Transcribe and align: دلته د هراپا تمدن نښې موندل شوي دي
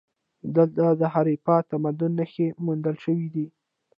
دلته 0.55 0.83
د 0.99 1.01
هراپا 1.13 1.55
تمدن 1.71 2.11
نښې 2.19 2.47
موندل 2.65 2.95
شوي 3.03 3.27
دي 3.35 3.47